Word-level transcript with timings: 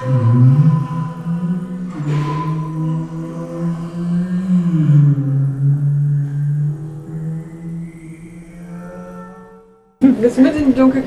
Du 0.00 0.06
mit 10.38 10.56
in 10.56 10.66
die 10.68 10.74
dunkle 10.74 11.02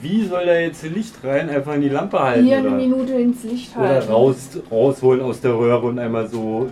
wie 0.00 0.26
soll 0.26 0.46
da 0.46 0.54
jetzt 0.58 0.82
Licht 0.84 1.14
rein? 1.24 1.48
Einfach 1.50 1.74
in 1.74 1.82
die 1.82 1.88
Lampe 1.88 2.18
halten? 2.18 2.44
Hier 2.46 2.58
eine 2.58 2.68
oder? 2.68 2.76
Minute 2.76 3.12
ins 3.14 3.42
Licht 3.44 3.76
Oder 3.76 3.88
halten. 3.88 4.12
raus, 4.12 4.36
rausholen 4.70 5.20
aus 5.22 5.40
der 5.40 5.52
Röhre 5.54 5.86
und 5.86 5.98
einmal 5.98 6.28
so. 6.28 6.68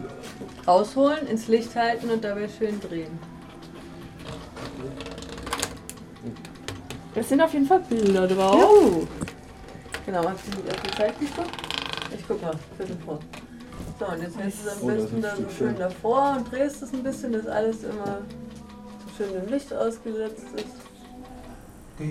Rausholen, 0.67 1.27
ins 1.29 1.49
Licht 1.49 1.75
halten 1.75 2.11
und 2.11 2.23
dabei 2.25 2.49
schön 2.49 2.81
drehen. 2.81 3.19
Es 7.15 7.29
sind 7.29 7.41
auf 7.41 7.53
jeden 7.53 7.67
Fall 7.67 7.81
Bilder 7.89 8.27
drauf. 8.27 8.61
Juhu. 8.61 9.07
Genau, 10.05 10.29
hast 10.29 10.41
du 10.47 10.61
nicht 10.61 10.71
auf 10.71 10.83
die 10.83 10.91
Zeit 10.91 11.19
geguckt? 11.19 11.51
Ich 12.17 12.25
guck 12.29 12.43
mal, 12.43 12.53
Viertel 12.77 12.97
vor. 13.05 13.19
So, 13.99 14.07
und 14.07 14.23
jetzt 14.23 14.39
hältst 14.39 14.65
du 14.65 14.69
es 14.69 14.77
am 14.77 14.83
Oh, 14.83 14.89
das 14.91 14.97
besten 15.03 15.23
da 15.23 15.37
so 15.37 15.45
schön 15.57 15.77
davor 15.79 16.37
und 16.37 16.53
drehst 16.53 16.83
es 16.83 16.93
ein 16.93 17.03
bisschen, 17.03 17.33
dass 17.33 17.47
alles 17.47 17.83
immer 17.85 18.19
so 19.07 19.17
schön 19.25 19.43
im 19.43 19.51
Licht 19.51 19.73
ausgesetzt 19.73 20.45
ist. 20.57 20.96
Bei 21.99 22.05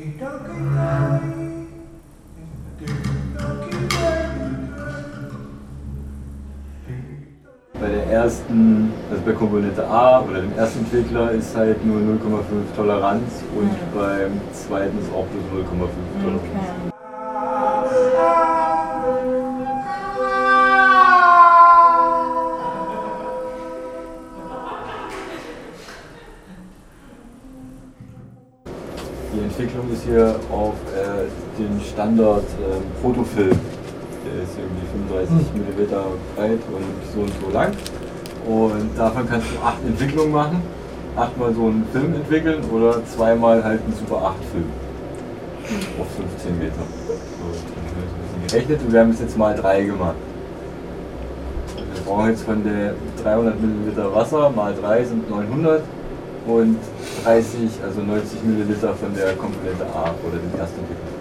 der 7.90 8.08
ersten, 8.08 8.92
also 9.12 9.22
bei 9.24 9.32
Komponente 9.34 9.86
A 9.88 10.22
oder 10.22 10.42
dem 10.42 10.58
ersten 10.58 10.80
Entwickler 10.80 11.30
ist 11.34 11.56
halt 11.56 11.86
nur 11.86 11.98
0,5 11.98 12.76
Toleranz 12.76 13.44
und 13.56 13.70
beim 13.94 14.42
zweiten 14.54 14.98
ist 14.98 15.14
auch 15.14 15.28
bloß 15.28 15.66
0,5 15.68 16.24
Toleranz. 16.24 16.95
Die 29.36 29.44
Entwicklung 29.44 29.92
ist 29.92 30.04
hier 30.06 30.36
auf 30.50 30.76
äh, 30.96 31.28
den 31.60 31.82
Standard 31.82 32.46
ähm, 32.56 32.84
Fotofilm. 33.02 33.60
Der 34.24 34.44
ist 34.44 34.56
irgendwie 34.58 34.88
35 35.12 35.48
mm 35.54 35.94
breit 36.36 36.60
und 36.72 37.14
so 37.14 37.20
und 37.20 37.34
so 37.44 37.52
lang. 37.52 37.74
Und 38.48 38.98
davon 38.98 39.28
kannst 39.28 39.48
du 39.52 39.62
acht 39.62 39.84
Entwicklungen 39.86 40.32
machen. 40.32 40.62
Achtmal 41.18 41.54
so 41.54 41.64
einen 41.64 41.86
Film 41.92 42.14
entwickeln 42.14 42.64
oder 42.72 43.06
zweimal 43.06 43.62
halt 43.62 43.82
einen 43.84 43.94
Super 43.94 44.26
8 44.26 44.36
Film. 44.52 44.72
Auf 46.00 46.08
15 46.16 46.58
Meter. 46.58 46.74
So, 46.76 47.14
ein 47.14 48.48
bisschen 48.48 48.48
gerechnet 48.48 48.80
und 48.86 48.94
wir 48.94 49.00
haben 49.02 49.10
es 49.10 49.20
jetzt 49.20 49.38
mal 49.38 49.54
drei 49.54 49.84
gemacht. 49.84 50.16
Wir 51.76 52.02
brauchen 52.06 52.30
jetzt 52.30 52.44
von 52.44 52.64
der 52.64 52.94
300 53.22 53.60
Milliliter 53.60 54.16
Wasser 54.16 54.50
mal 54.50 54.74
3 54.74 55.04
sind 55.04 55.30
900 55.30 55.82
und 56.46 56.78
30, 57.24 57.70
also 57.84 58.02
90 58.02 58.44
Milliliter 58.44 58.94
von 58.96 59.14
der 59.16 59.34
Komponente 59.34 59.86
A 59.86 60.14
oder 60.28 60.38
dem 60.38 60.60
ersten 60.60 60.80
Entwicklung. 60.80 61.15